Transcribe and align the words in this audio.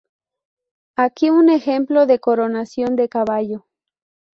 Aquí 0.95 1.29
un 1.29 1.47
ejemplo 1.51 2.07
de 2.07 2.17
coronación 2.17 2.95
de 2.95 3.07
caballo. 3.07 3.67